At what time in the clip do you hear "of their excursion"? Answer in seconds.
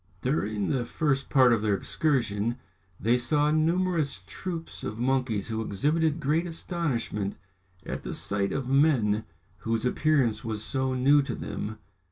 1.53-2.57